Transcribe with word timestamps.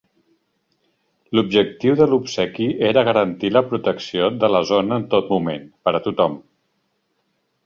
L"objectiu 1.37 1.97
de 1.99 2.07
l'obsequi 2.13 2.69
era 2.87 3.03
garantir 3.09 3.53
la 3.57 3.63
protecció 3.73 4.31
de 4.45 4.51
la 4.55 4.63
zona 4.71 4.99
en 5.03 5.07
tot 5.13 5.31
moment, 5.37 5.71
per 5.89 5.95
a 5.97 6.03
tothom. 6.09 6.41